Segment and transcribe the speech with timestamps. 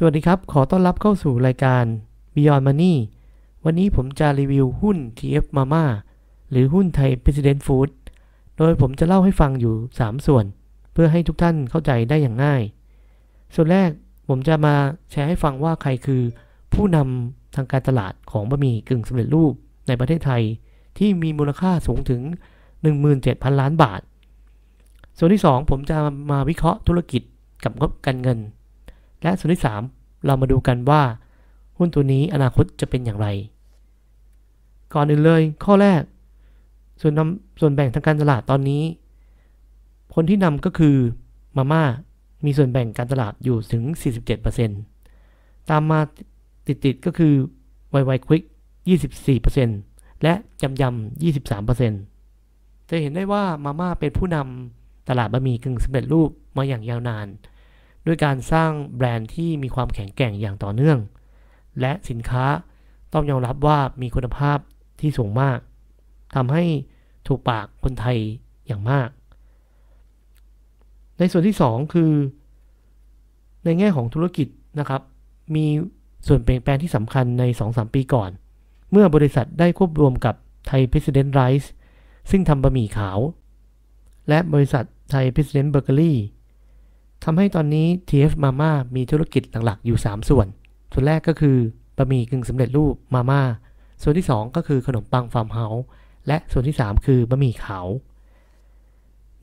[0.00, 1.84] สวัสดีครับ ขอต้อนรับเข้าสู่รายการ
[2.34, 2.94] Beyond Money
[3.64, 5.84] วันนี้ผมจะรีวิวหุ้น TF Mama
[6.50, 7.90] หรือหุ้นไทย President Food
[8.58, 10.44] โดยผมจะเล่าให้ฟังอยู่ 3 ส่วน
[10.92, 12.62] เพื่อให้ทุกท่านเข้าใจได้อย่างง่าย
[13.54, 13.90] ส่วนแรก
[14.28, 14.74] ผมจะมา
[15.10, 16.22] แชร์ให้ฟังว่าใครคือ
[16.74, 19.52] ผู้นำทางการตลาดของบะหมี่กึ่งสำเร็จรูป
[19.88, 20.42] ในประเทศไทย
[20.98, 22.22] ที่มีมูลค่าสูงถึง
[22.86, 24.00] 17,000 ล้านบาท
[25.18, 25.96] ส่วนที่ 2 ผมจะ
[26.30, 27.22] มาวิเคราะห์ธุรกิจ
[27.64, 28.40] กับงบการเงิน
[29.22, 31.02] และส่วนที่ 3 เรามาดูกันว่า
[31.76, 33.28] หุ้นตัวนี้อนาคตจะเป็นอย่างไร
[34.94, 36.02] ก่อนอื่นเลยข้อแรก
[37.00, 38.82] ส่วนนำส่วนแบ่งทางการตลาดตอนนี้
[40.14, 40.96] คนที่นำก็คือ
[41.56, 41.82] มาม่า
[42.44, 43.82] มีส่วนแบ่งการตลาดอยู่ถึง
[44.96, 46.00] 47%ตามมา
[46.66, 47.34] ติดๆก็คือ
[47.90, 48.42] ไวไวควิก
[49.52, 51.22] 24%และยำยำ
[51.82, 57.26] 23%จะเห็นได้ว่ามาม่าเป็นผู้นำตลาดบะหมี่กึ่งสำเร็จรูปมาอย่างยาวนาน
[58.06, 60.98] ด้วยการสร้างแบรนด์ที่มีความแข็งแกร่งอย่างต่อเนื่อง
[61.80, 62.44] และสินค้า
[63.12, 64.58] ต้องยอมรับว่ามีคุณภาพ
[65.00, 65.58] ที่สูงมาก
[66.34, 66.64] ทำให้
[67.26, 68.18] ถูกปากคนไทย
[68.66, 69.08] อย่างมาก
[71.18, 72.12] ในส่วนที่ 2 คือ
[73.64, 75.02] ในแง่ของธุรกิจนะครับ
[75.54, 75.66] มี
[76.26, 78.30] ส่วนเปลี่ยนแปลงที่สำคัญใน 2-3 ปีก่อน
[78.90, 80.34] เมื่อบริษัทได้ควบรวมกับ
[80.66, 81.68] ไทย President Rice
[82.30, 83.18] ซึ่งทำบะหมี่ขาว
[84.28, 86.12] และบริษัทไทย President Bakery
[87.24, 90.46] ทำให้ตอนนี้ TF Mama มีธุรกิจหลักๆ อยู่ 3 ส่วน
[90.92, 91.56] ส่วนแรกก็คือ
[91.96, 93.42] บะหมี่กึ่งสำเร็จรูปมาม่า
[94.02, 95.84] ส่วนที่ 2 ก็คือขนมปังฟาร์มเฮาส์
[96.26, 97.86] และส่วนที่ 3 คือบะหมี่ขาว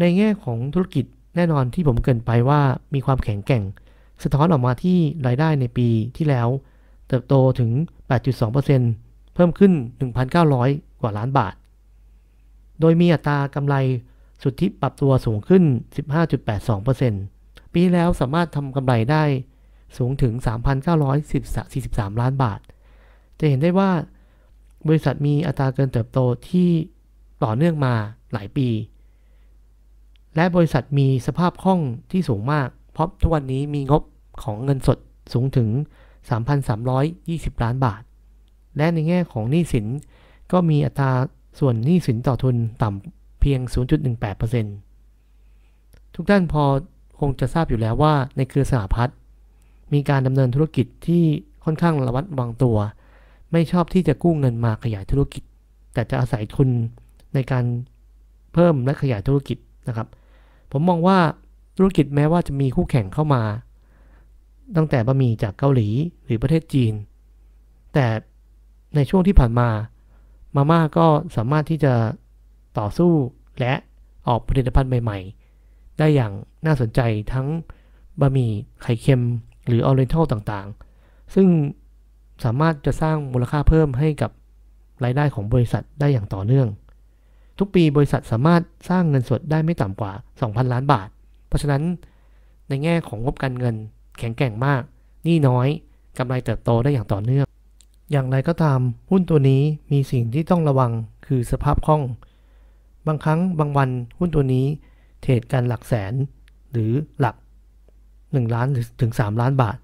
[0.00, 1.04] ในแง่ของธุรกิจ
[1.36, 2.60] แน่นอนที่ผมเกินไปว่า
[2.94, 3.62] มีความแข็งแกร่ง
[4.22, 6.48] สะท้อนออกมาที่รายได้ในปีที่แล้ว
[7.08, 7.70] เติบโตถึง
[8.52, 9.72] 8.2%เพิ่มขึ้น
[10.36, 11.54] 1,900 กว่าล้านบาท
[12.80, 13.74] โดยมีอัตรากำไร
[14.42, 15.62] สุทธิปรับตัวสูงขึ้น
[16.34, 17.33] 15.82%
[17.74, 19.24] ปีแล้วสามารถทำกำไรได้
[19.96, 20.32] สูงถึง
[21.02, 22.60] 3,943 ล้านบาท
[23.38, 23.90] จะเห็นได้ว่า
[24.88, 26.70] บริษัทมีอัตราเกินเติบโตที่
[27.44, 27.94] ต่อเนื่องมา
[28.32, 28.68] หลายปี
[30.36, 34.02] และบริษัทมีสภาพคล่องที่สูงมาก เพราะทุกวันนี้มีงบ
[34.42, 34.98] ของเงินสด
[35.32, 35.68] สูงถึง
[36.46, 38.02] 3,320 ล้านบาท
[38.76, 39.86] และในแง่ของหนี้สิน
[40.52, 41.10] ก็มีอัตรา
[41.58, 43.60] ส่วนหนี้สินต่อทุนต่ำเพียง
[44.46, 46.64] 0.18%ทุกท่านพอ
[47.20, 49.16] คงจะทราบอยู่แล้วว่าในเครือสหพัฒน์
[49.92, 51.24] มีการดำเนินธุรกิจที่
[51.64, 52.76] ค่อนข้างระวัดระวังตัว
[53.52, 55.42] ไม่ชอบที่จะกู้เงินมาขยายธุรกิจ
[55.94, 56.68] แต่จะอาศัยทุน
[57.34, 57.64] ในการ
[58.52, 59.58] เพิ่มและขยายธุรกิจ
[59.88, 60.08] นะครับ
[60.72, 61.18] ผมมองว่า
[61.76, 63.42] ธุรกิจแม้ว่าจะมีคู่แข่งเข้ามา
[64.76, 65.88] ตั้งแต่บะหมี่จากเกาหลี
[66.24, 66.94] หรือประเทศจีน
[67.94, 68.06] แต่
[68.96, 69.68] ในช่วงที่ผ่านมา
[70.56, 71.94] มาม่าก็สามารถที่จะ
[72.78, 73.12] ต่อสู้
[73.60, 73.72] และ
[74.28, 75.43] ออกผลิตภัณฑ์ใหม่ ๆ
[75.98, 76.32] ได้อย่าง
[76.66, 77.00] น่าสนใจ
[77.32, 77.46] ทั้ง
[78.20, 78.50] บะหมี่
[78.82, 79.22] ไข่เค็ม
[79.66, 81.48] หรือออเรนทัลต่างๆ ซึ่ง
[82.44, 84.30] สามารถจะสร้างมูลค่าเพิ่มให้กับ
[85.04, 86.68] รายได้ของบริษัทได้อย่างต่อเนื่อง
[87.58, 90.12] ทุกปีบริษัทสามารถสร้างเงินสดได้ไม่ต่ำกว่า
[90.42, 91.08] 2,000 ล้านบาท
[91.48, 91.82] เพราะฉะนั้น
[92.68, 93.74] ในแง่ของงบการเงิน
[94.18, 94.82] แข็งแกร่งมาก
[95.24, 95.68] หนี้น้อย
[96.18, 97.46] กำไรเติบโตได้อย่างต่อเนื่อง
[98.10, 99.62] อย่างไรก็ตามหุ้นตัวนี้
[99.92, 100.92] มีสิ่งที่ต้องระวัง
[101.26, 102.02] คือสภาพคล่อง
[103.06, 104.66] บางครั้งบางวันหุ้นตัวนี้
[105.24, 106.12] trade กันหลักแสน
[106.72, 107.36] หรือหลัก
[107.94, 109.76] 1 ล้านหรือถึง 3 ล้านบาท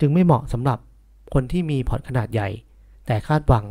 [0.00, 0.78] จึงไม่เหมาะสำหรับ
[1.34, 2.48] คนที่มี port ขนาดใหญ่
[3.06, 3.66] แต่คาดหวัง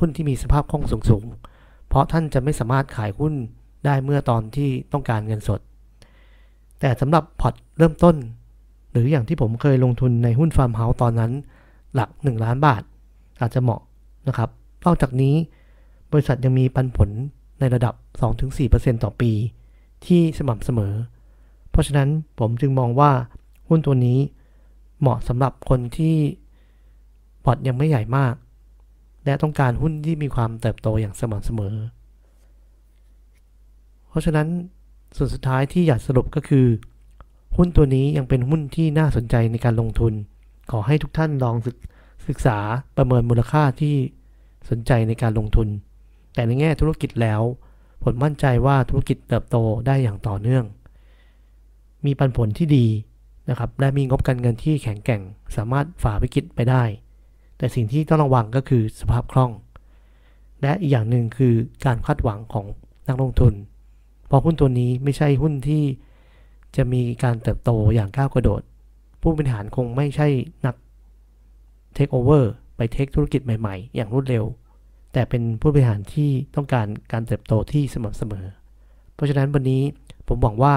[0.00, 3.34] หุ้นที่มีสภาพคล่องสูงๆ เพราะท่านจะไม่สามารถขายหุ้น
[3.84, 5.60] ได้เมื่อตอนที่ต้องการเงินสด
[6.80, 8.16] แต่สำหรับ port เริ่มต้น
[8.92, 11.32] หรืออย่างที่ผมเคยลงทุนในหุ้นฟาร์มเฮาส์ตอนนั้น
[11.94, 12.82] หลัก 1 ล้านบาท
[13.40, 13.80] อาจจะเหมาะ
[14.28, 14.50] นะครับ
[14.84, 15.34] นอกจากนี้
[16.12, 17.10] บริษัทยังมีปันผล
[17.60, 17.94] ในระดับ
[18.48, 19.32] 2-4%ต่อปี
[20.06, 20.94] ที่สม่ำเสมอ
[21.70, 23.12] เพราะฉะนั้นผมจึงมองว่า
[23.68, 24.18] หุ้นตัวนี้
[25.00, 26.16] เหมาะสำหรับคนที่
[27.44, 28.34] พอร์ตยังไม่ใหญ่มาก
[29.24, 31.74] และต้องการหุ้นที่มีความเติบโตอย่างสม่ำเสมอ
[34.08, 34.48] เพราะฉะนั้น
[35.16, 36.66] ส่วนสุดท้ายที่อยากสรุปก็คือ
[37.56, 40.12] หุ้นตัวนี้ยังเป็นหุ้นที่น่าสนใจในการลงทุน
[40.70, 41.56] ขอให้ทุกท่านลอง
[42.28, 42.58] ศึกษา
[42.96, 43.94] ประเมินมูลค่าที่
[44.70, 45.68] สนใจในการลงทุน
[46.34, 47.40] แต่ในแง่ธุรกิจแล้ว
[48.02, 49.56] ผมมั่นใจว่าธุรกิจเติบโต
[49.86, 50.64] ได้อย่างต่อเนื่อง
[52.04, 52.86] มีปันผลที่ดี
[53.48, 55.22] นะครับและมีงบการเงินที่แข็งแกร่ง
[55.56, 56.84] สามารถฝ่าวิกฤตไปได้
[57.58, 59.52] แต่สิ่งที่ต้องระวังก็คือสภาพคล่อง
[60.62, 61.54] และอีกอย่างหนึ่งคือ
[61.84, 62.66] การคาดหวังของ
[63.08, 63.54] นักลงทุน
[64.26, 65.82] เพราะหุ้นตัวนี้ไม่ใช่หุ้นที่
[66.76, 68.62] จะมีการเติบโตอย่างก้าวกระโดด
[69.20, 70.28] ผู้บริหารคงไม่ใช่
[70.66, 70.74] นัก
[71.94, 74.44] เทคโอเวอร์ไปเทคธุรกิจใหม่ ๆ อย่างรวดเร็ว
[75.12, 78.46] แต่เป็นผู้บริหารที่ต้องการการเติบโตที่สม่ำเสมอ
[79.14, 79.82] เพราะฉะนั้นวันนี้
[80.28, 80.74] ผมหวังว่า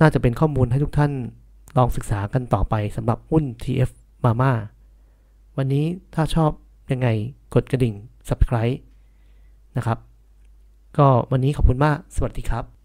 [0.00, 1.12] น่าจะเป็นข้อมูลให้ทุกท่าน
[1.76, 3.90] ลองศึกษากันต่อไปสำหรับหุ้น TF
[4.24, 4.52] Mama
[5.56, 5.84] วันนี้
[6.14, 6.50] ถ้าชอบ
[6.92, 7.08] ยังไง
[7.54, 7.94] กดกระดิ่ง
[8.28, 8.76] subscribe
[9.76, 9.98] นะครับ
[10.98, 12.75] ก็วันนี้ขอบคุณมาก สวัสดีครับ